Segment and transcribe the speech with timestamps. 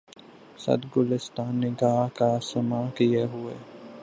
[0.63, 3.55] صد گلستاں نِگاه کا ساماں کئے ہوے